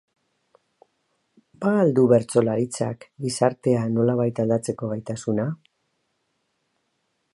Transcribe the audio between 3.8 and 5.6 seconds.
nolabait aldatzeko gaitasuna?